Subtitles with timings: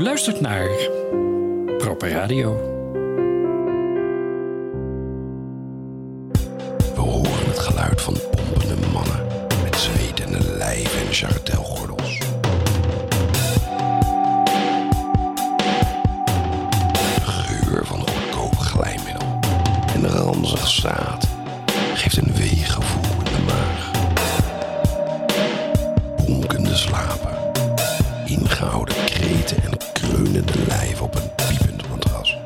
[0.00, 0.68] Luistert naar
[1.78, 2.56] Proper Radio.
[6.94, 9.26] We horen het geluid van pompende mannen
[9.62, 12.18] met zwetende lijven en charretelgordels.
[17.22, 19.38] Geur van goedkoop glijmiddel
[19.94, 21.28] en ranzig zaad
[21.94, 23.90] geeft een weegevoel in de maag.
[26.26, 27.38] Bonkende slapen,
[28.24, 29.79] ingehouden kreten en
[30.22, 32.38] kreunende lijven op een piepend matras.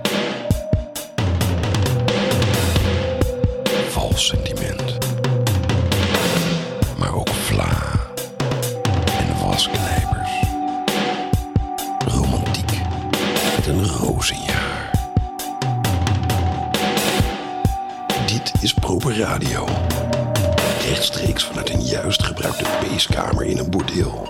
[3.88, 4.98] Vals sentiment.
[6.98, 7.82] Maar ook vla
[9.18, 10.30] en wasknijpers.
[12.06, 12.70] Romantiek
[13.56, 14.90] met een rozenjaar.
[18.26, 19.68] Dit is Proper Radio.
[20.88, 24.23] Rechtstreeks vanuit een juist gebruikte peeskamer in een bordeel.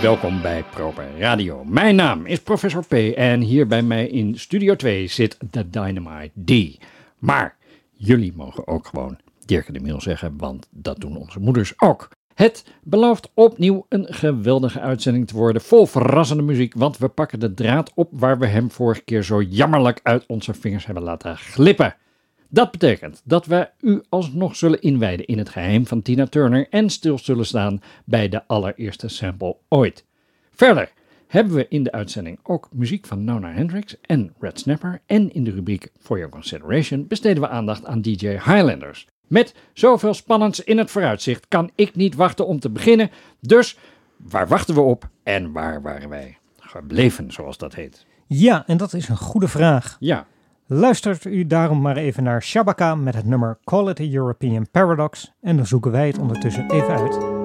[0.00, 1.64] Welkom bij Proper Radio.
[1.64, 2.92] Mijn naam is Professor P.
[2.92, 6.78] En hier bij mij in Studio 2 zit de Dynamite D.
[7.18, 7.56] Maar
[7.92, 12.08] jullie mogen ook gewoon Dirk de Mail zeggen, want dat doen onze moeders ook.
[12.34, 17.54] Het belooft opnieuw een geweldige uitzending te worden, vol verrassende muziek, want we pakken de
[17.54, 21.96] draad op waar we hem vorige keer zo jammerlijk uit onze vingers hebben laten glippen.
[22.48, 26.90] Dat betekent dat we u alsnog zullen inwijden in het geheim van Tina Turner en
[26.90, 30.04] stil zullen staan bij de allereerste sample ooit.
[30.50, 30.92] Verder
[31.26, 35.44] hebben we in de uitzending ook muziek van Nona Hendrix en Red Snapper en in
[35.44, 39.06] de rubriek For Your Consideration besteden we aandacht aan DJ Highlanders.
[39.26, 43.10] Met zoveel spannends in het vooruitzicht kan ik niet wachten om te beginnen,
[43.40, 43.78] dus
[44.16, 48.06] waar wachten we op en waar waren wij gebleven, zoals dat heet?
[48.26, 49.96] Ja, en dat is een goede vraag.
[50.00, 50.26] Ja,
[50.68, 55.66] Luistert u daarom maar even naar Shabaka met het nummer a European Paradox en dan
[55.66, 57.35] zoeken wij het ondertussen even uit.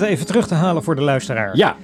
[0.00, 1.56] Het even terug te halen voor de luisteraar.
[1.56, 1.76] Ja,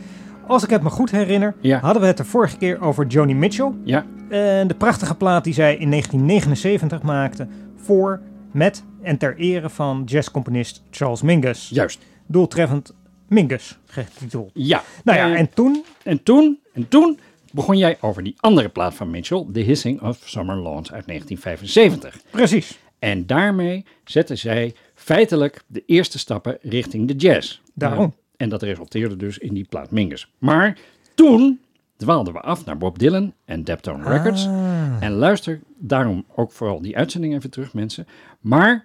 [0.46, 1.78] Als ik het me goed herinner, Ja.
[1.80, 3.70] hadden we het de vorige keer over Joni Mitchell.
[3.84, 8.20] ja, En de prachtige plaat die zij in 1979 maakte voor,
[8.52, 11.68] met en ter ere van jazzcomponist Charles Mingus.
[11.68, 11.98] juist.
[12.26, 12.94] Doeltreffend
[13.28, 14.50] Mingus getiteld.
[14.54, 14.82] Ja.
[15.04, 17.18] Nou ja, Eh, en toen, En toen, en toen
[17.52, 22.20] begon jij over die andere plaat van Mitchell, The Hissing of Summer Lawns uit 1975.
[22.30, 27.60] precies, En daarmee zette zij feitelijk de eerste stappen richting de jazz.
[27.74, 28.14] Daarom.
[28.36, 30.32] En dat resulteerde dus in die plaat Mingus.
[30.38, 30.78] Maar
[31.14, 31.60] toen
[31.96, 34.46] dwaalden we af naar Bob Dylan en Deptone Records.
[34.46, 34.96] Ah.
[35.00, 38.06] En luister daarom ook vooral die uitzending even terug, mensen.
[38.40, 38.84] Maar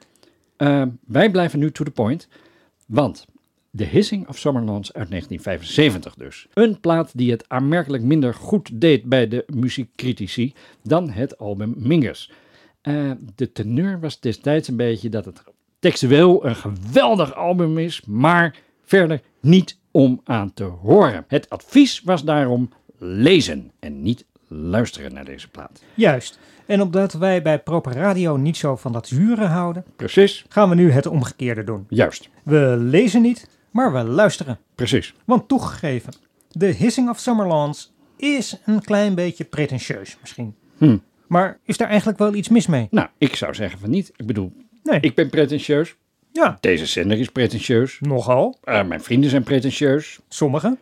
[0.56, 2.28] eh, wij blijven nu to the point.
[2.86, 3.26] Want
[3.76, 6.48] The Hissing of Summerlands uit 1975 dus.
[6.54, 10.54] Een plaat die het aanmerkelijk minder goed deed bij de muziekcritici
[10.84, 12.32] dan het album Mingus.
[12.88, 15.44] Eh, de teneur was destijds een beetje dat het
[15.80, 18.56] textueel een geweldig album is, maar
[18.86, 21.26] verder niet om aan te horen.
[21.28, 25.82] Het advies was daarom lezen en niet luisteren naar deze plaat.
[25.94, 26.40] juist.
[26.66, 30.76] En omdat wij bij Proper Radio niet zo van dat zuren houden, Precies, gaan we
[30.76, 31.86] nu het omgekeerde doen.
[31.90, 34.60] juist, We lezen niet, maar we luisteren.
[34.76, 35.14] precies.
[35.26, 36.14] Want toegegeven,
[36.58, 40.56] The Hissing of Summerlands is een klein beetje pretentieus misschien.
[40.78, 40.98] Hm.
[41.28, 42.88] Maar is daar eigenlijk wel iets mis mee?
[42.92, 44.12] Nou, ik zou zeggen van niet.
[44.16, 44.52] Ik bedoel,
[44.84, 45.00] Nee.
[45.00, 45.96] ik ben pretentieus.
[46.32, 47.98] Ja, Deze zender is pretentieus.
[48.02, 48.58] nogal.
[48.64, 50.20] Eh, mijn vrienden zijn pretentieus.
[50.30, 50.78] Sommige.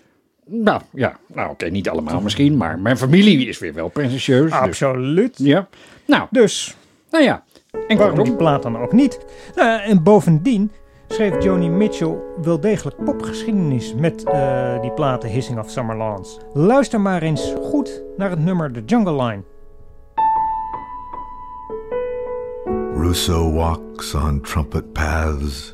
[0.46, 1.18] Nou, ja.
[1.34, 4.52] Nou, oké, niet allemaal misschien, maar mijn familie is weer wel pretentieus.
[4.52, 5.38] Dus, Absoluut.
[5.38, 5.68] ja.
[6.08, 6.76] Nou, Dus
[7.12, 7.44] nou ja.
[7.88, 9.20] En waarom die plaat dan ook niet?
[9.56, 10.72] Nou, en bovendien
[11.08, 16.38] schreef Joni Mitchell wel degelijk popgeschiedenis met eh, die platen Hissing of Summerlands.
[16.54, 19.44] Luister maar eens goed naar het nummer The Jungle Line.
[23.06, 25.74] Rousseau walks on trumpet paths,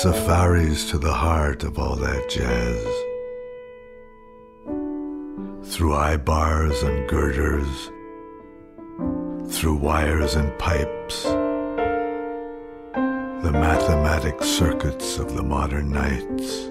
[0.00, 2.82] safaris to the heart of all that jazz.
[5.70, 7.90] Through eye bars and girders,
[9.54, 11.24] through wires and pipes,
[13.44, 16.70] the mathematic circuits of the modern nights.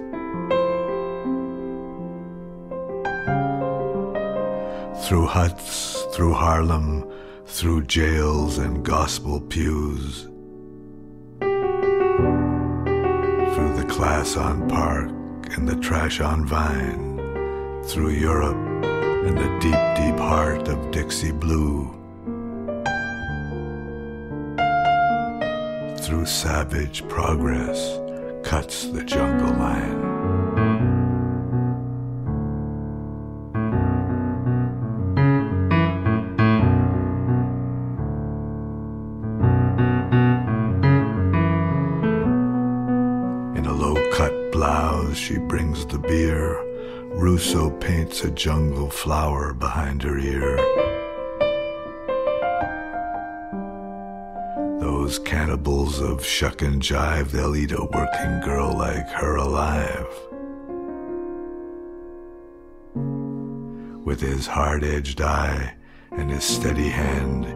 [5.06, 7.11] Through huts, through Harlem,
[7.52, 10.22] through jails and gospel pews,
[13.54, 15.10] through the class on Park
[15.54, 17.18] and the trash on Vine,
[17.84, 18.56] through Europe
[18.86, 21.90] and the deep, deep heart of Dixie Blue,
[25.98, 27.98] through savage progress
[28.42, 30.11] cuts the jungle line.
[48.34, 50.56] Jungle flower behind her ear.
[54.80, 60.06] Those cannibals of shuck and jive, they'll eat a working girl like her alive.
[64.04, 65.74] With his hard edged eye
[66.10, 67.46] and his steady hand,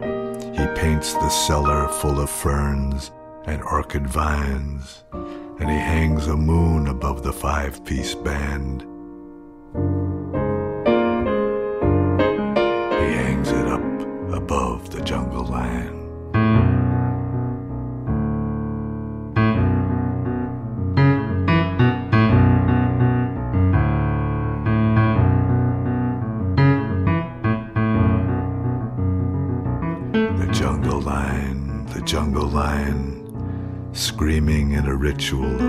[0.57, 3.11] he paints the cellar full of ferns
[3.45, 8.85] and orchid vines, and he hangs a moon above the five piece band.
[14.97, 15.93] The jungle line.
[30.39, 35.66] The jungle line, the jungle line, screaming in a ritual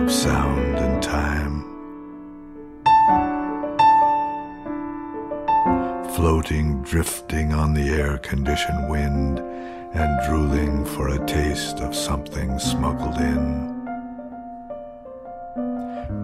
[6.48, 13.18] Floating, drifting on the air conditioned wind, and drooling for a taste of something smuggled
[13.18, 13.86] in.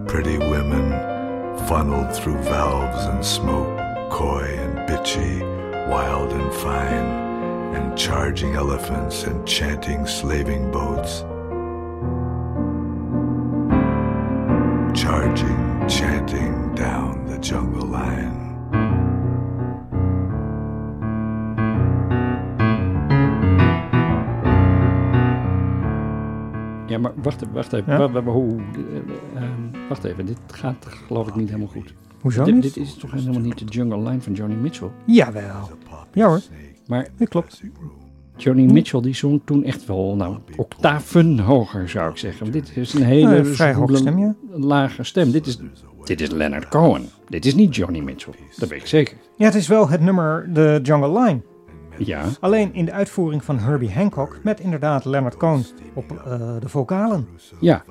[0.07, 0.89] Pretty women
[1.67, 3.77] funneled through valves and smoke,
[4.09, 5.41] coy and bitchy,
[5.91, 11.23] wild and fine and charging elephants and chanting slaving boats.
[27.25, 27.93] Wacht, even, wacht even.
[27.93, 27.99] Ja?
[27.99, 31.93] Wa- wa- wa- hoe, eh, ehm, wacht even, dit gaat geloof ik niet helemaal goed.
[32.21, 32.63] Hoezo Dit, niet?
[32.63, 34.89] dit is toch helemaal niet de Jungle Line van Johnny Mitchell?
[35.05, 35.69] Jawel.
[36.13, 36.41] Ja hoor,
[36.87, 37.61] Maar dat klopt.
[38.37, 42.51] Johnny Mitchell die zong toen echt wel nou, octaven hoger, zou ik zeggen.
[42.51, 44.35] Dit is een hele Eh, vrij hoge stem, ja.
[44.51, 45.31] lage stem.
[45.31, 45.57] Dit is,
[46.03, 47.09] dit is Leonard Cohen.
[47.29, 48.33] Dit is niet Johnny Mitchell.
[48.57, 49.17] Dat weet ik zeker.
[49.37, 51.41] Ja, het is wel het nummer The Jungle Line.
[51.97, 56.69] Ja, Alleen in de uitvoering van Herbie Hancock met inderdaad Leonard Cohen op eh, de
[56.69, 57.27] vocalen.
[57.59, 57.83] ja.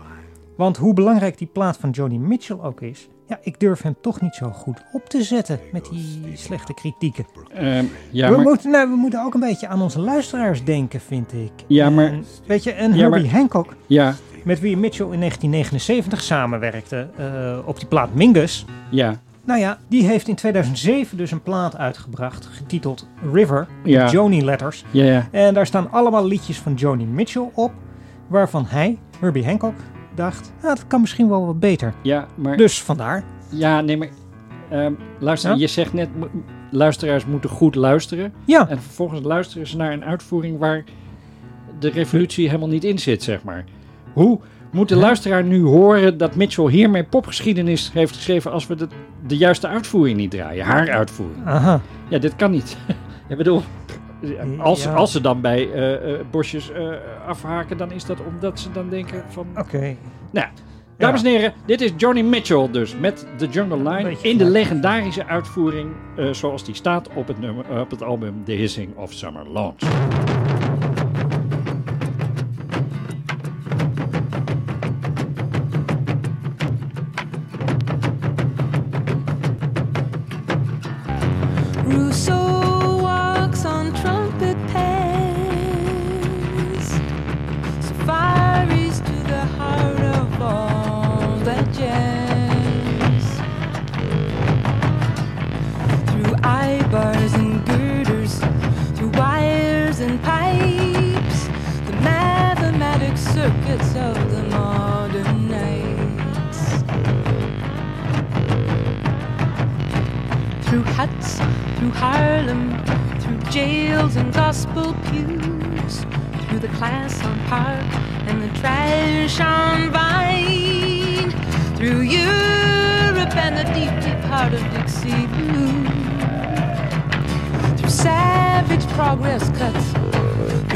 [0.57, 4.21] Want hoe belangrijk die plaat van Johnny Mitchell ook is, ja, ik durf hem toch
[4.21, 7.27] niet zo goed op te zetten met die slechte kritieken.
[7.55, 11.01] Ehm, ja, we, maar, moeten, nou, we moeten ook een beetje aan onze luisteraars denken,
[11.01, 11.53] vind ik.
[11.67, 15.19] Ja, maar- En, weet je, en Ja, Herbie maar- Hancock, ja, met wie Mitchell in
[15.19, 18.65] 1979 samenwerkte eh, op die plaat Mingus.
[18.91, 24.11] ja, Nou ja, die heeft in 2007 dus een plaat uitgebracht, getiteld River, Ja.
[24.11, 24.85] Joni Letters.
[24.91, 25.29] ja, ja.
[25.31, 27.73] En daar staan allemaal liedjes van Joni Mitchell op,
[28.27, 29.75] waarvan hij, Herbie Hancock,
[30.15, 31.95] dacht, ah, dat kan misschien wel wat beter.
[32.03, 32.57] Ja, maar...
[32.57, 33.25] Dus vandaar.
[33.49, 34.09] Ja, nee, maar...
[34.71, 35.57] ehm, luister, Ja?
[35.57, 36.09] je zegt net,
[36.71, 38.33] luisteraars moeten goed luisteren.
[38.45, 40.85] Ja, En vervolgens luisteren ze naar een uitvoering waar
[41.79, 43.65] de revolutie helemaal niet in zit, zeg maar.
[44.13, 44.41] Hoe
[44.75, 48.87] moet de luisteraar nu horen dat Mitchell hiermee popgeschiedenis heeft geschreven als we de,
[49.27, 50.65] de juiste uitvoering niet draaien?
[50.65, 51.47] Haar uitvoering.
[51.47, 51.81] aha.
[52.09, 52.77] Ja, dit kan niet.
[53.29, 53.63] Ik bedoel,
[54.59, 54.93] als, Ja.
[54.95, 56.89] als ze dan bij eh, eh, bosjes eh,
[57.27, 59.47] afhaken, dan is dat omdat ze dan denken van...
[59.59, 59.97] Oké.
[60.31, 60.47] Nou,
[60.99, 65.27] dames en heren, dit is Johnny Mitchell dus met The Jungle Line in de legendarische
[65.27, 65.89] uitvoering
[66.31, 69.85] zoals die staat op het, nummer, op het album The Hissing of Summer Lawns.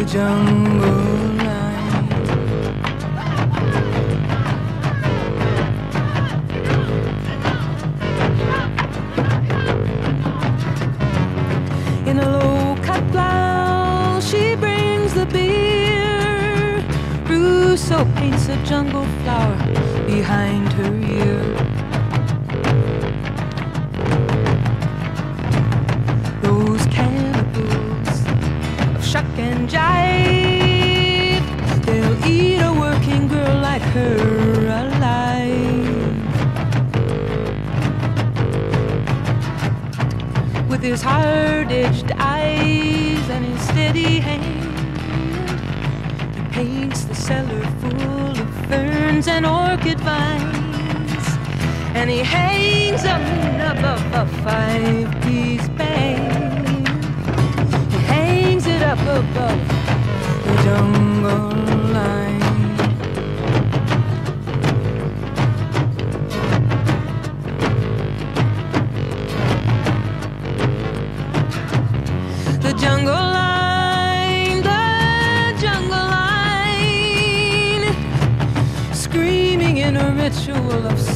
[0.09, 2.13] Jungle line.
[12.07, 16.83] In a low cut blouse, she brings the beer.
[17.27, 19.57] Rousseau paints a jungle flower
[20.07, 20.98] behind her
[47.29, 51.27] cellar full of ferns and orchid vines,
[51.95, 56.89] and he hangs moon above a five-piece band.
[57.93, 59.63] He hangs it up above
[60.45, 61.68] the jungle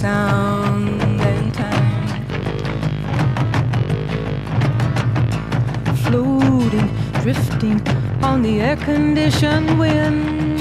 [0.02, 1.86] sound and time.
[6.04, 6.88] Floating,
[7.22, 7.80] drifting
[8.22, 10.60] on the air conditioned wind,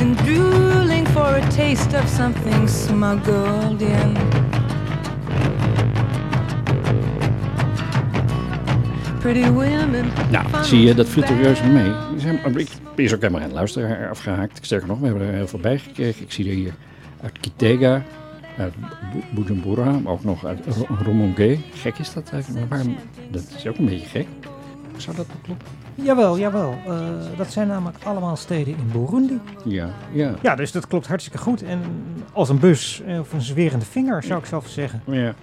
[0.00, 4.16] and drooling for a taste of something smuggled in.
[9.20, 10.06] Pretty women.
[10.30, 11.90] Nou, zie je, dat viel reuze mee.
[12.16, 14.58] Zijn- Ik is ook helemaal geen luisteraar afgehaakt.
[14.62, 16.22] Sterker nog, we hebben er heel veel bij gekregen.
[16.22, 16.74] Ik zie er hier
[17.22, 18.02] uit Kitega,
[18.58, 18.74] uit
[19.12, 21.58] Bu- Bujumbura, maar ook nog uit Ro- Rumongue.
[21.74, 22.96] Gek is dat eigenlijk, maar waarom?
[23.30, 24.26] Dat is ook een beetje gek.
[24.96, 25.66] Zou dat wel kloppen?
[25.94, 26.74] Jawel, jawel.
[26.86, 29.38] Eh, dat zijn namelijk allemaal steden in Burundi.
[29.64, 30.34] Ja, ja.
[30.42, 31.62] Ja, dus dat klopt hartstikke goed.
[31.62, 31.80] En
[32.32, 35.02] als een bus eh, of een zwerende vinger, zou ik zelf zeggen.
[35.06, 35.34] Ja,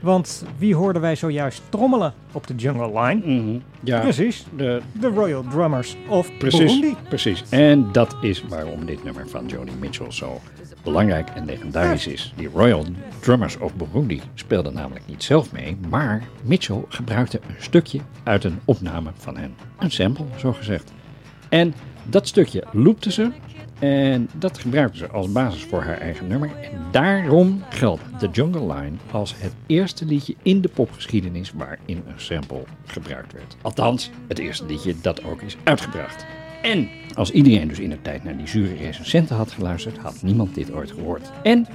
[0.00, 3.20] Want wie hoorden wij zojuist trommelen op de Jungle Line?
[3.40, 3.58] mhm.
[3.80, 6.96] ja Precies, de, de Royal Drummers of precies, Burundi.
[7.08, 7.44] precies.
[7.50, 10.40] En dat is waarom dit nummer van Joni Mitchell zo
[10.84, 12.32] belangrijk en legendarisch is.
[12.36, 12.84] Die Royal
[13.20, 18.58] Drummers of Burundi speelden namelijk niet zelf mee, maar Mitchell gebruikte een stukje uit een
[18.64, 19.54] opname van hen.
[19.78, 20.92] Een sample, zo gezegd.
[21.48, 23.30] En dat stukje loopte ze
[23.80, 26.50] en dat gebruikte ze als basis voor haar eigen nummer.
[26.62, 32.20] En daarom geldt The Jungle Line als het eerste liedje in de popgeschiedenis waarin een
[32.20, 33.56] sample gebruikt werd.
[33.62, 36.26] Althans, het eerste liedje dat ook is uitgebracht.
[36.62, 40.54] En als iedereen dus in de tijd naar die zure recensenten had geluisterd, had niemand
[40.54, 41.30] dit ooit gehoord.
[41.42, 41.66] En,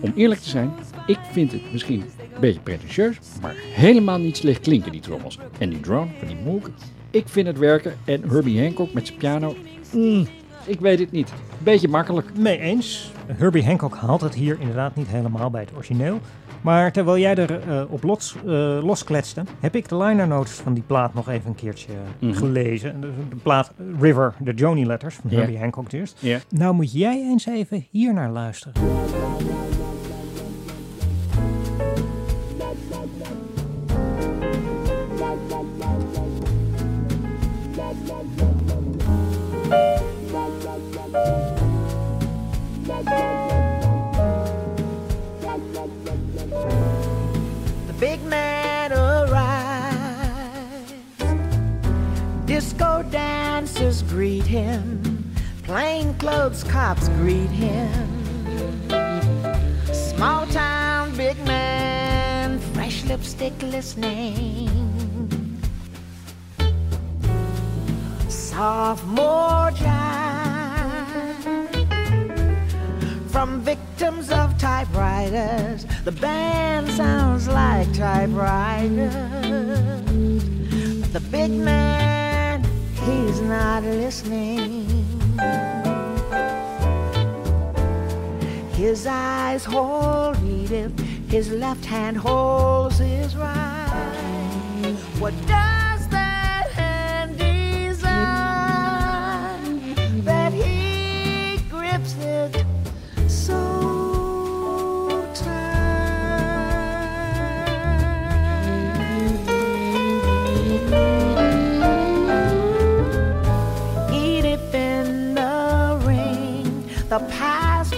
[0.00, 0.70] om eerlijk te zijn,
[1.06, 2.00] ik vind het misschien
[2.34, 5.38] een beetje pretentieus, maar helemaal niet slecht klinken die trommels.
[5.58, 6.70] En die drone van die Moog,
[7.10, 7.94] ik vind het werken.
[8.04, 9.56] En Herbie Hancock met zijn piano,
[9.92, 10.26] mm,
[10.66, 11.32] ik weet het niet.
[11.58, 12.38] Beetje makkelijk.
[12.38, 13.12] Mee eens.
[13.26, 16.18] Herbie Hancock haalt het hier inderdaad niet helemaal bij het origineel.
[16.60, 20.74] Maar terwijl jij er eh, op los, eh, loskletste, heb ik de liner notes van
[20.74, 22.32] die plaat nog even een keertje Mhm.
[22.34, 23.00] gelezen.
[23.00, 25.30] De, de plaat River, de Joni Letters van.
[25.30, 26.14] Herbie Hancock dus.
[26.48, 28.72] Nou moet jij eens even hier naar luisteren.
[52.50, 55.00] Disco dancers greet him.
[55.62, 58.88] Plainclothes cops greet him.
[59.92, 64.68] Small town big man, fresh lipstick listening.
[68.28, 70.50] Sophomore jive
[73.30, 75.86] from victims of typewriters.
[76.02, 79.14] The band sounds like typewriters.
[81.12, 82.29] The big man,
[83.10, 84.86] he's not listening.
[88.72, 94.96] His eyes hold Edith, his left hand holds his right.
[95.18, 95.79] What does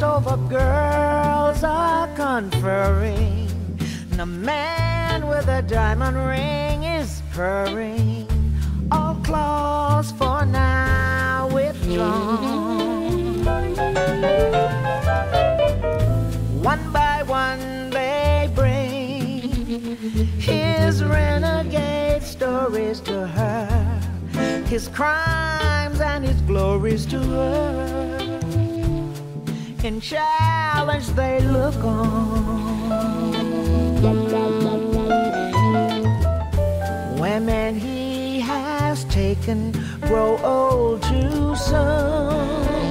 [0.03, 3.49] over girls are conferring.
[4.17, 8.27] The man with a diamond ring is purring.
[8.91, 13.45] All claws for now withdrawn.
[16.63, 19.41] One by one they bring
[20.39, 24.01] his renegade stories to her,
[24.67, 28.22] his crimes and his glories to her.
[29.85, 32.93] In challenge they look on.
[37.19, 42.82] Women he has taken grow old too soon.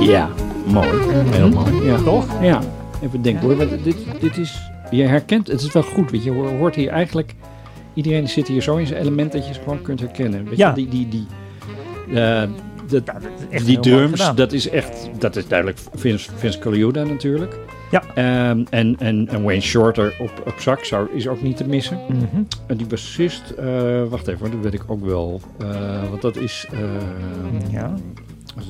[0.00, 0.28] Ja,
[0.66, 0.88] mooi.
[1.30, 1.84] Heel mooi.
[1.84, 1.96] Ja.
[2.02, 2.42] Toch?
[2.42, 2.60] Ja,
[3.02, 3.56] even denken hoor.
[3.56, 6.10] Want dit, dit is, je herkent, het is wel goed.
[6.10, 7.34] Weet je, je hoort hier eigenlijk,
[7.94, 10.44] iedereen zit hier zo in zijn element dat je ze gewoon kunt herkennen.
[10.48, 10.68] Weet Ja.
[10.68, 11.26] je, die, die, die,
[12.20, 12.42] eh,
[12.86, 13.02] dat,
[13.64, 17.56] die drums, dat is echt, dat is duidelijk Vince, Vince Colaiuta natuurlijk.
[17.90, 18.02] Ja.
[18.14, 21.98] Ehm, en, en, en Wayne Shorter op, op sax zou, is ook niet te missen.
[22.08, 22.42] Mhm.
[22.66, 25.40] En die bassist, eh, wacht even, dat weet ik ook wel.
[25.58, 25.68] Eh,
[26.10, 26.78] want dat is, eh,
[27.72, 27.94] Ja.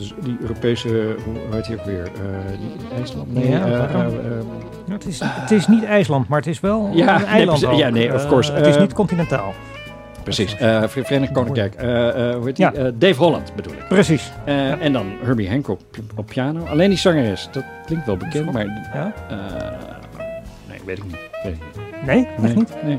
[0.01, 0.89] Is die Europese,
[1.25, 2.03] hoe heet die ook weer?
[2.05, 2.11] Eh,
[2.59, 3.35] die IJsland?
[3.35, 6.91] Nee, Ja, eh, eh, Nou, het, is, het is niet IJsland, maar het is wel
[6.93, 7.61] Ja, een nee, eiland.
[7.61, 7.79] precies.
[7.79, 8.53] Ja, nee, of course.
[8.53, 9.55] het is niet continentaal.
[10.23, 11.75] precies, eh Verenigd Koninkrijk.
[11.75, 12.65] Eh, eh, hoe heet die?
[12.65, 12.73] Ja.
[12.73, 13.89] Eh, Dave Holland bedoel ik.
[13.89, 14.33] Precies.
[14.45, 16.65] Eh, En dan Herbie Hancock op, op piano.
[16.65, 19.13] Alleen die zangeres, dat klinkt wel bekend, maar Ja?
[19.29, 19.37] eh,
[20.69, 21.17] nee, weet ik niet.
[21.45, 22.07] Weet ik niet.
[22.07, 22.75] Nee, echt Nee, niet.
[22.85, 22.99] nee.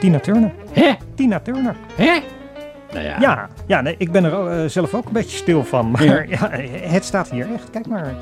[0.00, 0.50] Tina Turner.
[0.72, 0.90] Hè?
[1.14, 1.74] Tina Turner.
[1.94, 2.18] Hè?
[2.94, 3.16] Nou ja.
[3.20, 5.90] Ja, ja nee, ik ben er eh, zelf ook een beetje stil van.
[5.90, 6.22] Maar Ja.
[6.28, 6.50] ja.
[6.88, 7.70] het staat hier echt.
[7.70, 8.14] Kijk maar.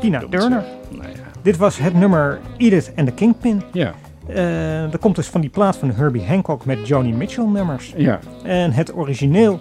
[0.00, 0.64] Tina Turner.
[0.88, 1.16] Nou ja.
[1.42, 3.62] Dit was het nummer Edith and the Kingpin.
[3.72, 3.92] Ja,
[4.26, 7.92] Eh dat komt dus van die plaat van Herbie Hancock met Joni Mitchell nummers.
[7.96, 8.18] ja.
[8.42, 9.60] En het origineel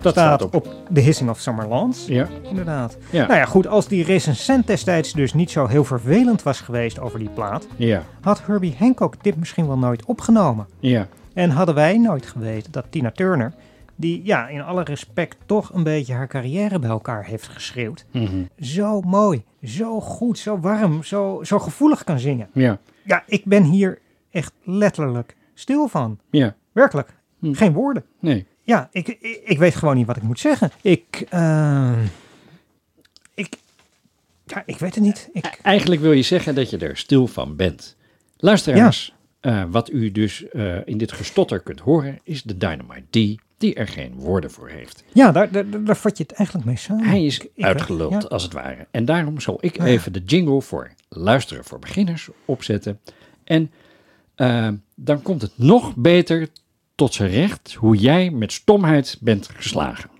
[0.00, 0.74] Dat staat staat op.
[0.92, 2.06] The Hissing of Summer Lawns.
[2.06, 2.96] Ja, Inderdaad.
[3.10, 3.26] Ja.
[3.26, 7.18] Nou ja, goed, als die recensent destijds dus niet zo heel vervelend was geweest over
[7.18, 10.66] die plaat, ja, had Herbie Hancock dit misschien wel nooit opgenomen.
[10.80, 11.06] ja.
[11.34, 13.52] En hadden wij nooit geweten dat Tina Turner,
[13.98, 18.42] die ja, in alle respect toch een beetje haar carrière bij elkaar heeft geschreeuwd, Mhm.
[18.60, 22.48] zo mooi, zo goed, zo warm, zo, zo gevoelig kan zingen.
[22.52, 23.98] Ja, Ja, ik ben hier
[24.30, 26.18] echt letterlijk stil van.
[26.30, 26.56] ja.
[26.72, 27.14] Werkelijk.
[27.38, 27.52] Hm.
[27.52, 28.04] Geen woorden.
[28.20, 28.46] Nee.
[28.62, 30.70] Ja, ik, ik, ik weet gewoon niet wat ik moet zeggen.
[30.82, 31.92] Ik, eh,
[33.34, 33.56] ik,
[34.44, 35.28] ja, ik weet het niet.
[35.32, 37.96] Ik, Eigenlijk wil je zeggen dat je er stil van bent.
[38.36, 43.40] Luisteraars, eh, wat u dus eh, in dit gestotter kunt horen, is de Dynamite D,
[43.58, 45.04] die er geen woorden voor heeft.
[45.12, 45.50] ja, daar,
[45.84, 47.04] daar, vat je het eigenlijk mee samen.
[47.04, 48.28] Hij is Ik- ik- uitgeluld, ja.
[48.28, 48.86] als het ware.
[48.90, 53.00] En daarom zal ik even de jingle voor luisteren voor beginners opzetten.
[53.44, 53.70] En
[54.34, 56.48] eh, dan komt het nog beter
[56.94, 60.10] tot zijn recht hoe jij met stomheid bent geslagen.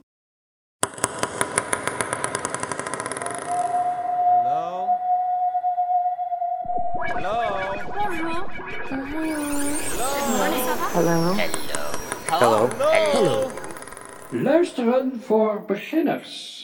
[14.31, 16.57] Luisteren voor beginners.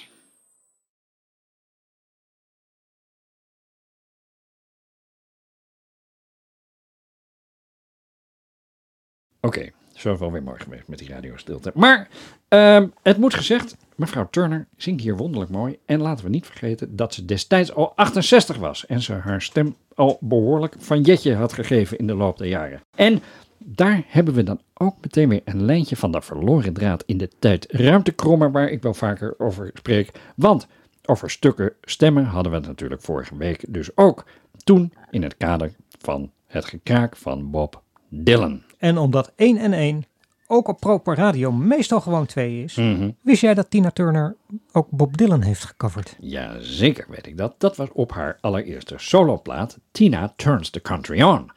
[9.40, 11.70] Oké, zo is wel weer mooi geweest met die radiostilte.
[11.74, 12.08] Maar
[12.48, 15.78] ehm, het moet gezegd, mevrouw Turner zingt hier wonderlijk mooi.
[15.86, 18.86] En laten we niet vergeten dat ze destijds al 68 was.
[18.86, 22.80] En ze haar stem al behoorlijk van jetje had gegeven in de loop der jaren.
[22.94, 23.22] En
[23.58, 27.30] daar hebben we dan ook meteen weer een lijntje van de verloren draad in de
[27.38, 30.10] tijd-ruimtekrommer waar ik wel vaker over spreek.
[30.36, 30.66] Want
[31.04, 34.24] over stukken stemmen hadden we het natuurlijk vorige week dus ook.
[34.64, 38.62] Toen in het kader van het gekraak van Bob Dylan.
[38.78, 40.04] En omdat 1 en 1
[40.46, 43.10] ook op proper radio meestal gewoon 2 is, Mhm.
[43.20, 44.36] wist jij dat Tina Turner
[44.72, 46.16] ook Bob Dylan heeft gecoverd?
[46.20, 47.54] Ja, zeker weet ik dat.
[47.58, 51.50] Dat was op haar allereerste soloplaat Tina Turns the Country On.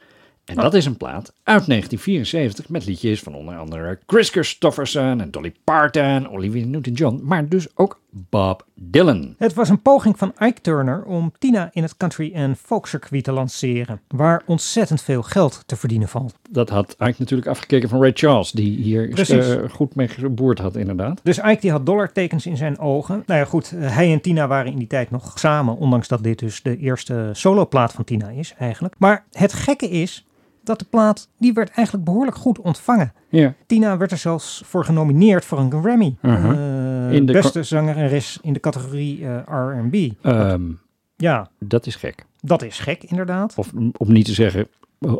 [0.44, 5.30] En dat is een plaat uit 1974 met liedjes van onder andere Chris Christofferson en
[5.30, 9.34] Dolly Parton, Olivia Newton-John, maar dus ook Bob Dylan.
[9.38, 13.32] Het was een poging van Ike Turner om Tina in het country- en folkcircuit te
[13.32, 16.34] lanceren, waar ontzettend veel geld te verdienen valt.
[16.50, 20.76] Dat had Ike natuurlijk afgekeken van Ray Charles, die hier eh, goed mee geboerd had
[20.76, 21.20] inderdaad.
[21.22, 23.22] Dus Ike die had dollartekens in zijn ogen.
[23.26, 26.22] Nou ja goed, eh, hij en Tina waren in die tijd nog samen, ondanks dat
[26.22, 28.94] dit dus de eerste soloplaat van Tina is eigenlijk.
[28.98, 30.26] Maar het gekke is
[30.68, 33.12] dat de plaat, die werd eigenlijk behoorlijk goed ontvangen.
[33.28, 36.16] Ja, Tina werd er zelfs voor genomineerd voor een Grammy.
[36.22, 39.94] Eh, In de beste zangeres in de categorie eh, R&B.
[40.22, 40.62] ehm,
[41.16, 42.24] Ja, dat is gek.
[42.40, 43.54] dat is gek inderdaad.
[43.56, 44.68] Of om niet te zeggen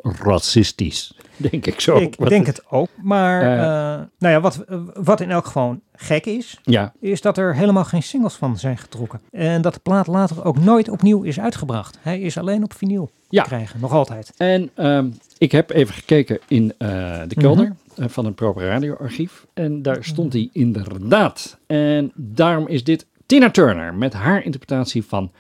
[0.03, 1.13] racistisch.
[1.37, 1.97] Denk ik zo.
[1.97, 2.89] ik Wat denk het ook.
[3.03, 3.53] Maar Eh.
[3.59, 4.65] eh, nou ja, wat,
[4.95, 8.79] wat in elk geval gek is, Ja, is dat er helemaal geen singles van zijn
[8.79, 9.21] getrokken.
[9.31, 11.99] En dat de plaat later ook nooit opnieuw is uitgebracht.
[12.01, 13.43] Hij is alleen op vinyl Ja.
[13.43, 14.33] te krijgen, nog altijd.
[14.37, 15.07] En ehm,
[15.39, 16.89] ik heb even gekeken in eh,
[17.27, 19.47] de kelder eh, van een Proper radioarchief.
[19.55, 21.59] En daar stond hij inderdaad.
[21.67, 25.31] En daarom is dit Tina Turner met haar interpretatie van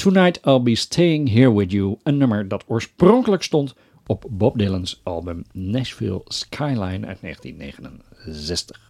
[0.00, 1.98] Tonight I'll Be Staying Here With You.
[2.02, 3.74] Een nummer dat oorspronkelijk stond
[4.06, 8.89] op Bob Dylan's album Nashville Skyline uit 1969.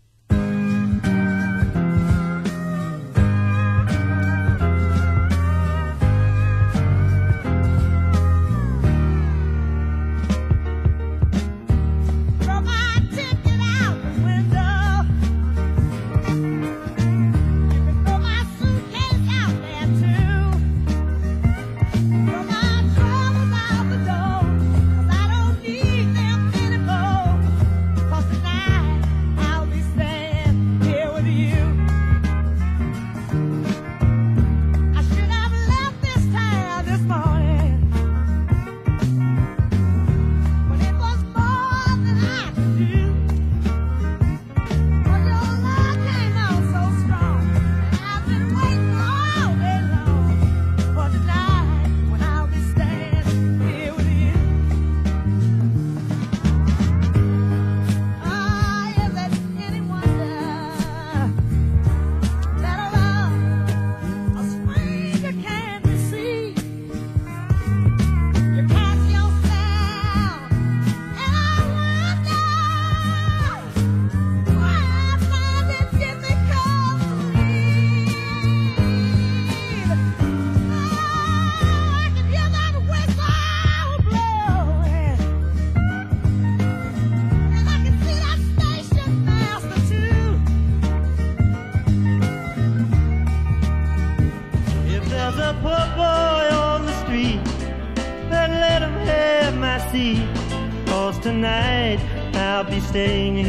[102.93, 103.40] I'll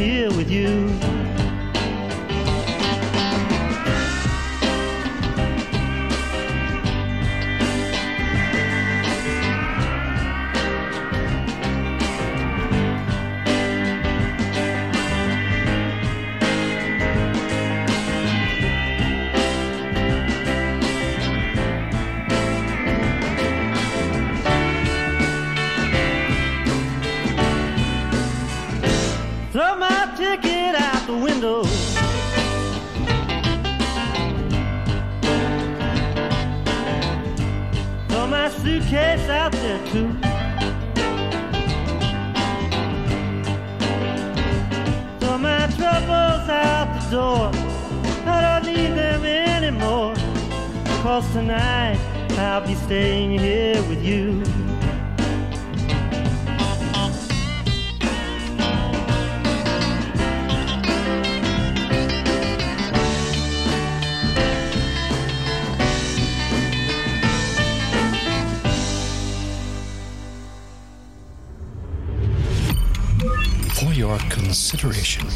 [74.52, 75.26] consideration.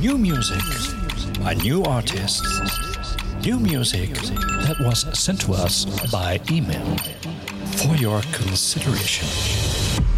[0.00, 0.62] New music
[1.44, 2.42] by new artists.
[3.44, 4.14] New music
[4.66, 6.96] that was sent to us by email.
[7.76, 9.28] For your consideration.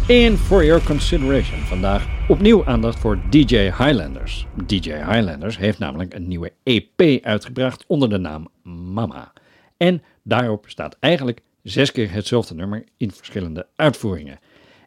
[0.07, 4.45] In For Your Consideration vandaag opnieuw aandacht voor DJ Highlanders.
[4.65, 8.47] DJ Highlanders heeft namelijk een nieuwe EP uitgebracht onder de naam
[8.93, 9.33] Mama.
[9.77, 14.39] En daarop staat eigenlijk zes keer hetzelfde nummer in verschillende uitvoeringen.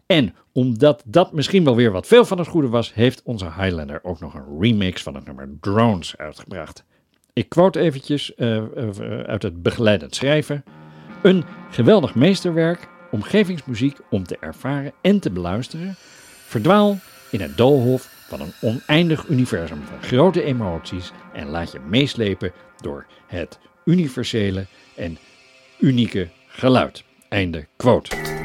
[0.08, 4.00] En omdat dat misschien wel weer wat veel van het goede was, heeft onze Highlander
[4.02, 6.84] ook nog een remix van het nummer Drones uitgebracht.
[7.32, 10.64] Ik quote eventjes eh, eh, uit het begeleidend schrijven.
[11.22, 15.94] Een geweldig meesterwerk, omgevingsmuziek om te ervaren en te beluisteren.
[16.46, 16.98] Verdwaal
[17.30, 23.06] in het doolhof van een oneindig universum van grote emoties en laat je meeslepen door
[23.26, 24.66] het universele
[24.96, 25.18] en
[25.78, 27.04] unieke geluid.
[27.28, 28.37] Einde quote.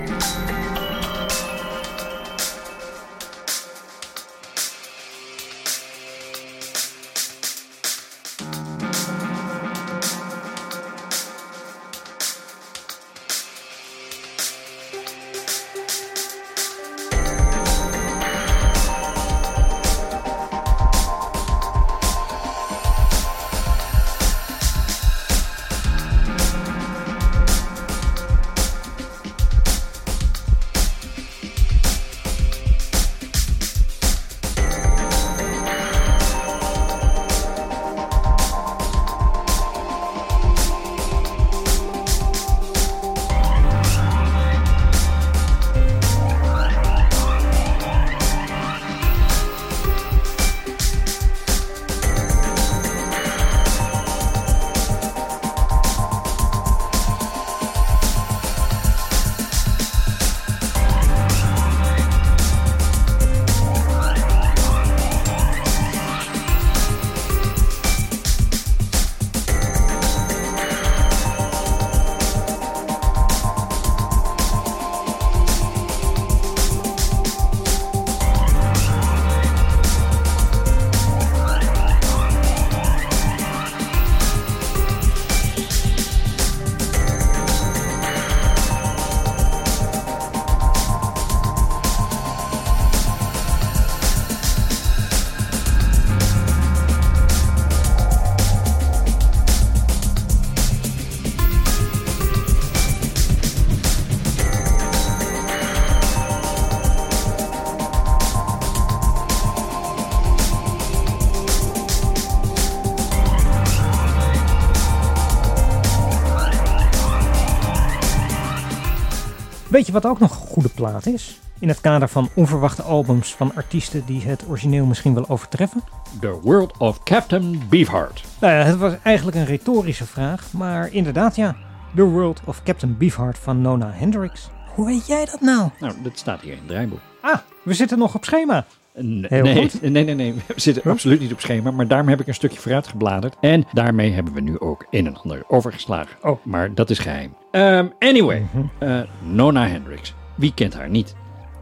[119.74, 121.40] Weet je wat ook nog een goede plaat is?
[121.60, 125.82] In het kader van onverwachte albums van artiesten die het origineel misschien wel overtreffen?
[126.20, 128.24] The World of Captain Beefheart.
[128.40, 131.56] Nou ja, het was eigenlijk een retorische vraag, maar inderdaad ja.
[131.96, 134.50] The World of Captain Beefheart van Nona Hendricks.
[134.76, 135.70] Hoe weet jij dat nou?
[135.80, 137.02] Nou, dat staat hier in het draaiboek.
[137.22, 138.66] Ah, we zitten nog op schema.
[138.96, 139.82] Nee, Heel nee, goed.
[139.92, 142.60] nee, nee, nee, we zitten absoluut niet op schema, maar daarom heb ik een stukje
[142.60, 143.36] vooruit gebladerd.
[143.42, 146.18] En daarmee hebben we nu ook een en ander overgeslagen.
[146.22, 146.46] Oh.
[146.46, 147.36] Maar dat is geheim.
[147.52, 148.46] Ehm, anyway,
[148.80, 150.14] eh, Nona Hendricks.
[150.36, 151.16] Wie kent haar niet?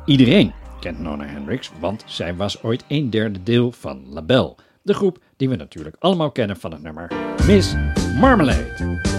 [0.05, 4.57] Iedereen kent Nona Hendricks, want zij was ooit een derde deel van Label.
[4.81, 7.11] De groep die we natuurlijk allemaal kennen van het nummer
[7.47, 7.75] Miss
[8.19, 9.10] Marmalade.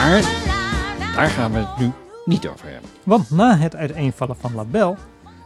[0.00, 0.22] Maar
[1.14, 1.92] daar gaan we het nu
[2.24, 2.90] niet over hebben.
[3.04, 4.96] Want na het uiteenvallen van Label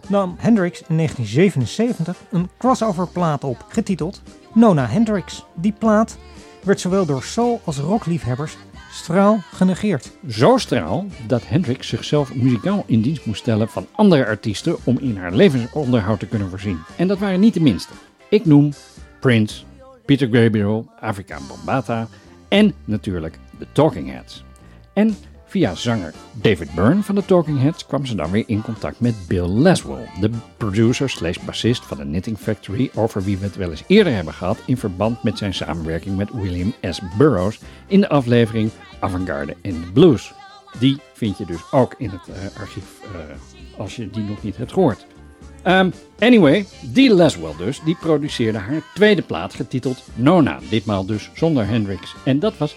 [0.09, 5.45] nam Hendrix in 1977 een crossover-plaat op, getiteld Nona Hendrix.
[5.55, 6.19] Die plaat
[6.63, 8.57] werd zowel door soul- als rockliefhebbers
[8.91, 10.11] straal genegeerd.
[10.29, 15.17] Zo straal dat Hendrix zichzelf muzikaal in dienst moest stellen van andere artiesten om in
[15.17, 16.79] haar levensonderhoud te kunnen voorzien.
[16.97, 17.93] En dat waren niet de minste.
[18.29, 18.73] Ik noem
[19.21, 19.65] Prince,
[20.05, 22.09] Peter Gabriel, Afrika Bambata
[22.49, 24.45] en natuurlijk de Talking Heads.
[24.93, 25.17] En
[25.55, 29.15] via zanger David Byrne van de Talking Heads kwam ze dan weer in contact met
[29.29, 33.71] Bill Laswell, de producer slash bassist van de Knitting Factory, over wie we het wel
[33.71, 37.01] eens eerder hebben gehad in verband met zijn samenwerking met William S.
[37.19, 40.33] Burroughs in de aflevering Avantgarde in the Blues.
[40.79, 44.57] Die vind je dus ook in het eh, archief eh, als je die nog niet
[44.57, 45.07] hebt gehoord.
[45.63, 50.59] Ehm, anyway, die Laswell dus, die produceerde haar tweede plaat getiteld Nona.
[50.71, 52.15] Ditmaal dus zonder Hendrix.
[52.25, 52.77] En dat was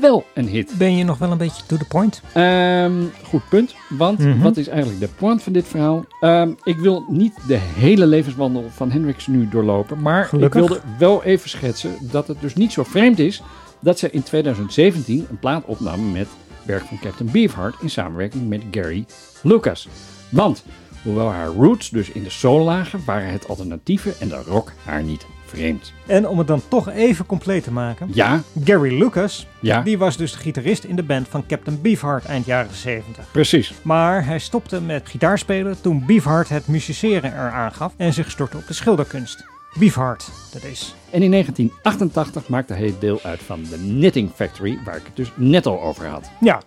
[0.00, 0.72] wel een hit.
[0.78, 2.22] Ben je nog wel een beetje to the point?
[2.32, 2.92] Ehm,
[3.24, 4.38] goed punt, want Mhm.
[4.42, 6.04] wat is eigenlijk de point van dit verhaal?
[6.20, 10.62] Ehm, ik wil niet de hele levenswandel van Hendrix nu doorlopen, maar Gelukkig.
[10.62, 13.42] ik wilde wel even schetsen dat het dus niet zo vreemd is
[13.80, 16.26] dat ze in 2017 een plaat opnam met
[16.62, 19.04] werk van Captain Beefheart in samenwerking met Gary
[19.42, 19.88] Lucas.
[20.28, 20.64] Want
[21.02, 25.02] hoewel haar roots dus in de soul lagen, waren het alternatieve en de rock haar
[25.02, 25.92] niet vreemd.
[26.06, 28.08] En om het dan toch even compleet te maken.
[28.12, 29.82] Ja, Gary Lucas, Ja.
[29.82, 33.24] die was dus de gitarist in de band van Captain Beefheart eind jaren 70.
[33.32, 33.72] precies.
[33.82, 38.66] Maar hij stopte met gitaarspelen toen Beefheart het musiceren eraan gaf en zich stortte op
[38.66, 39.44] de schilderkunst.
[39.78, 40.94] Beefheart, dat is.
[41.10, 45.32] En in 1988 maakte hij deel uit van de Knitting Factory, waar ik het dus
[45.34, 46.30] net al over had.
[46.40, 46.60] Ja.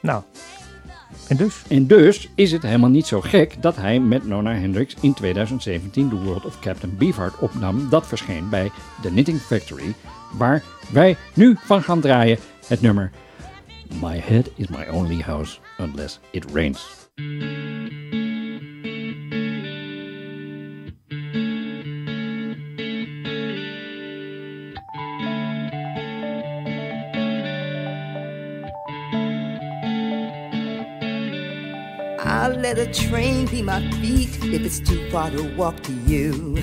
[0.00, 0.22] Nou.
[1.28, 1.62] En dus?
[1.68, 6.08] En dus is het helemaal niet zo gek dat hij met Nona Hendrix in 2017
[6.08, 7.88] The World of Captain Beefheart opnam.
[7.90, 8.70] Dat verscheen bij
[9.02, 9.94] The Knitting Factory,
[10.32, 10.62] waar
[10.92, 13.10] wij nu van gaan draaien het nummer
[14.00, 17.06] My Head is My Only House Unless It Rains.
[32.76, 36.54] Let a train be my feet if it's too far to walk to you.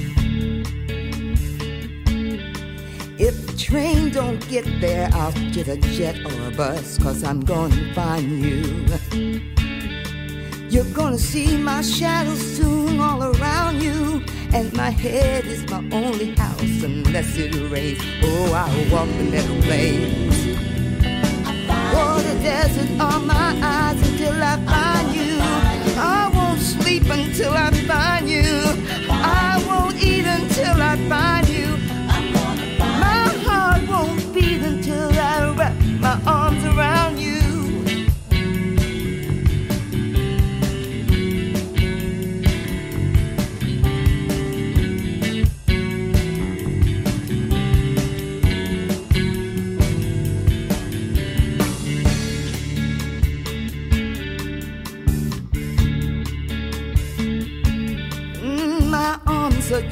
[3.18, 7.40] If the train don't get there, I'll get a jet or a bus, cause I'm
[7.42, 8.86] gonna find you.
[10.70, 16.36] You're gonna see my shadow soon all around you, and my head is my only
[16.36, 18.02] house unless it rains.
[18.24, 20.38] Oh, I'll walk the meadow lanes.
[21.92, 25.33] For the desert on my eyes until I find you.
[26.82, 28.50] Sleep until I find you.
[29.10, 30.26] I won't eat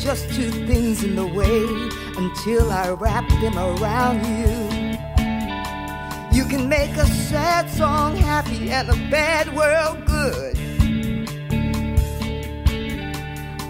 [0.01, 1.63] just two things in the way
[2.17, 4.97] until I wrap them around you.
[6.35, 10.57] You can make a sad song happy and a bad world good.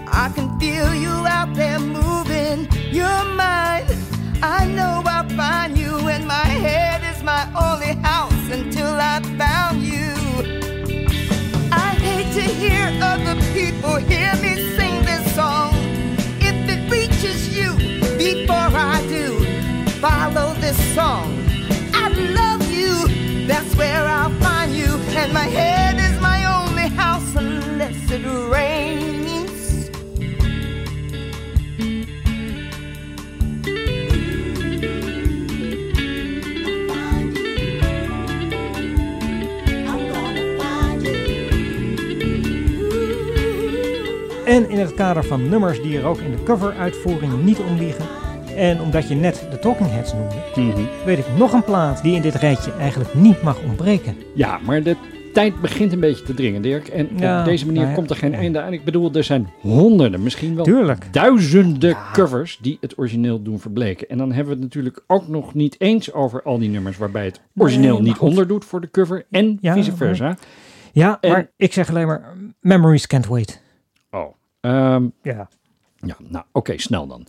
[0.08, 3.94] I can feel you out there moving your mind.
[4.42, 9.82] I know I'll find you, and my head is my only house until I found
[9.82, 10.14] you.
[11.70, 14.34] I hate to hear other people hear
[20.94, 21.24] song.
[21.94, 24.98] I love you, that's where I'll find you.
[25.16, 29.88] And my head is my only house unless it rains.
[39.88, 41.22] I'm gonna find you.
[44.44, 48.06] En in het kader van nummers die er ook in de cover-uitvoering niet om liegen,
[48.56, 50.82] en omdat je net de Talking Heads noemde, Mhm.
[51.04, 54.16] weet ik nog een plaat die in dit rijtje eigenlijk niet mag ontbreken.
[54.34, 54.96] Ja, maar de
[55.32, 56.88] tijd begint een beetje te dringen, Dirk.
[56.88, 57.96] En Ja, op deze manier nou ja.
[57.98, 58.72] komt er geen einde aan.
[58.72, 61.12] Ik bedoel, er zijn honderden, misschien wel Tuurlijk.
[61.12, 64.08] duizenden covers die het origineel doen verbleken.
[64.08, 67.24] En dan hebben we het natuurlijk ook nog niet eens over al die nummers waarbij
[67.24, 70.36] het origineel maar niet onderdoet voor de cover en vice maar- versa.
[70.92, 73.62] Ja, En- maar ik zeg alleen maar Memories Can't Wait.
[74.10, 75.48] Oh, ehm, Ja.
[76.06, 77.26] Ja, nou oké, snel dan.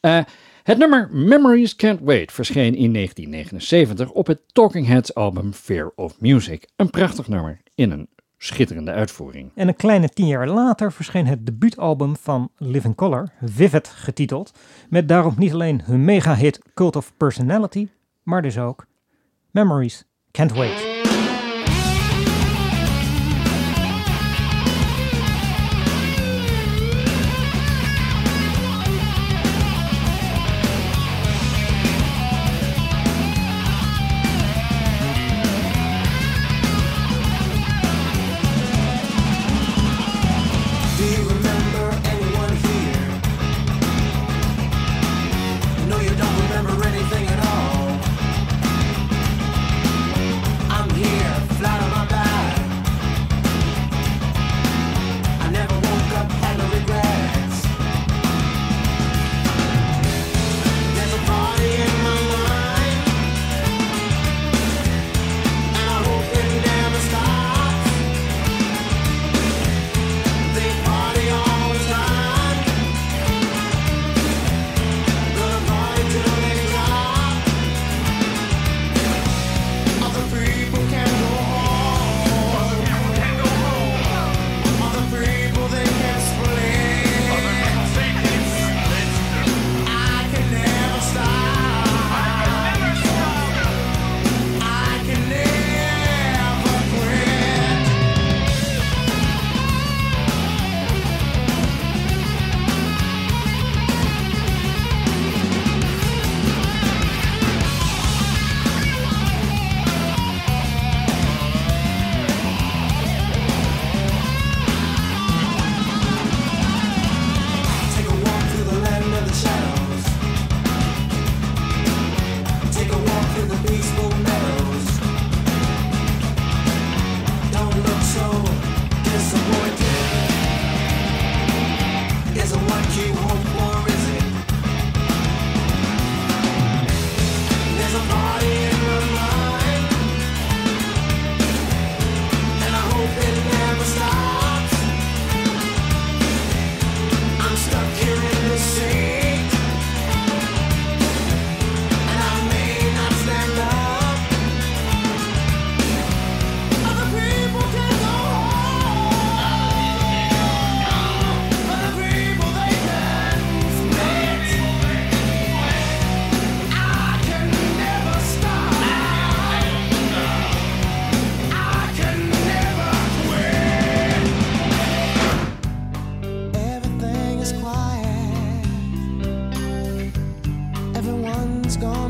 [0.00, 0.18] Eh,
[0.64, 6.20] het nummer Memories Can't Wait verscheen in 1979 op het Talking Heads album Fear of
[6.20, 6.68] Music.
[6.76, 8.08] Een prachtig nummer in een
[8.38, 9.50] schitterende uitvoering.
[9.54, 14.58] En een kleine tien jaar later verscheen het debuutalbum van Living Color, Vivid getiteld,
[14.88, 17.88] met daarop niet alleen hun mega-hit Cult of Personality,
[18.22, 18.86] maar dus ook
[19.50, 21.13] Memories Can't Wait.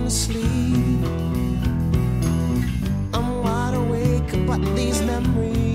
[0.05, 1.05] asleep.
[3.15, 5.74] I'm wide awake, but these memories.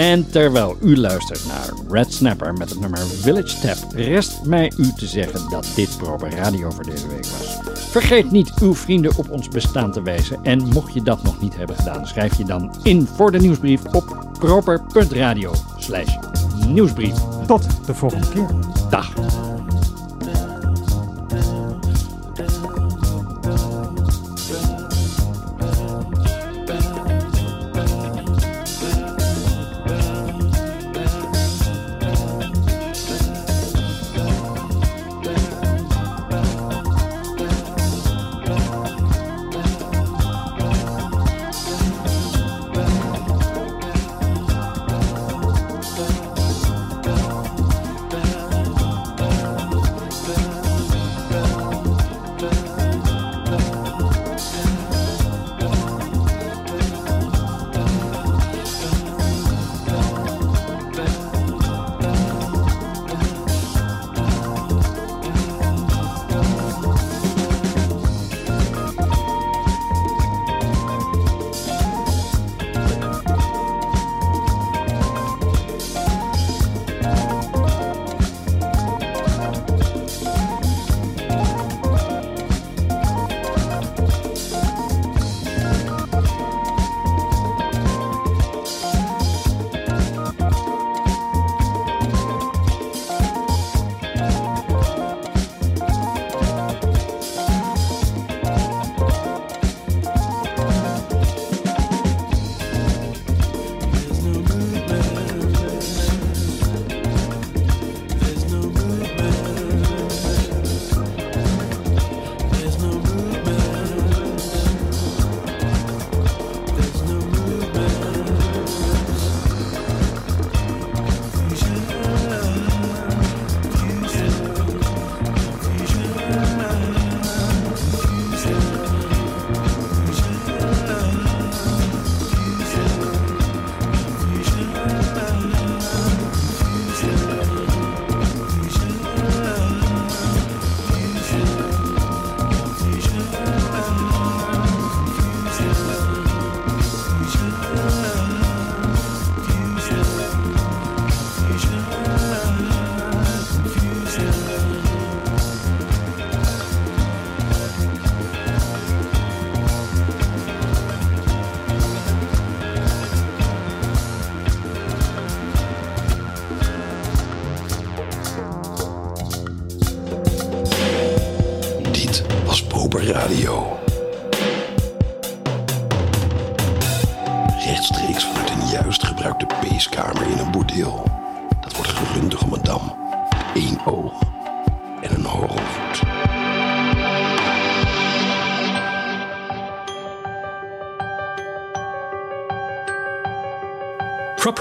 [0.00, 4.92] En terwijl u luistert naar Red Snapper met het nummer Village Tap, rest mij u
[4.96, 7.58] te zeggen dat dit proper radio voor deze week was.
[7.90, 10.38] Vergeet niet uw vrienden op ons bestaan te wijzen.
[10.42, 13.84] En mocht je dat nog niet hebben gedaan, schrijf je dan in voor de nieuwsbrief
[13.84, 15.52] op proper.radio
[16.66, 17.14] nieuwsbrief.
[17.46, 18.69] Tot de volgende keer.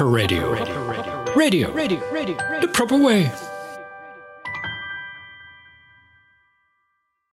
[0.10, 0.80] Proper
[1.36, 1.72] radio.
[1.72, 1.72] Radio.
[1.72, 2.38] Radio.
[2.62, 3.32] The proper way.